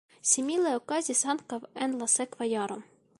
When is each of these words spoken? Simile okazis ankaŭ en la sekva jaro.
Simile 0.27 0.71
okazis 0.77 1.21
ankaŭ 1.35 1.59
en 1.87 1.95
la 2.01 2.11
sekva 2.17 2.49
jaro. 2.55 2.83